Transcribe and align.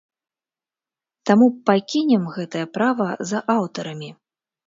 Таму 1.29 1.49
пакінем 1.71 2.25
гэтае 2.37 2.63
права 2.77 3.09
за 3.33 3.43
аўтарамі. 3.57 4.09